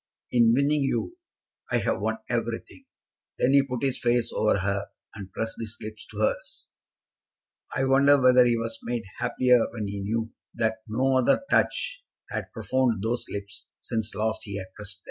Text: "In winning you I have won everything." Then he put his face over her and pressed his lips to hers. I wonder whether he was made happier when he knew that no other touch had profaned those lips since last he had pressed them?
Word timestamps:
"In 0.31 0.51
winning 0.55 0.81
you 0.81 1.17
I 1.69 1.77
have 1.77 2.01
won 2.01 2.17
everything." 2.27 2.85
Then 3.37 3.53
he 3.53 3.61
put 3.61 3.83
his 3.83 3.99
face 3.99 4.33
over 4.33 4.57
her 4.57 4.87
and 5.13 5.31
pressed 5.31 5.57
his 5.59 5.77
lips 5.79 6.07
to 6.07 6.17
hers. 6.17 6.69
I 7.75 7.83
wonder 7.83 8.19
whether 8.19 8.43
he 8.43 8.57
was 8.57 8.79
made 8.81 9.03
happier 9.19 9.67
when 9.71 9.85
he 9.85 9.99
knew 9.99 10.33
that 10.55 10.79
no 10.87 11.19
other 11.19 11.43
touch 11.51 12.03
had 12.31 12.51
profaned 12.51 13.03
those 13.03 13.25
lips 13.29 13.67
since 13.79 14.15
last 14.15 14.39
he 14.45 14.57
had 14.57 14.73
pressed 14.75 14.97
them? 14.99 14.99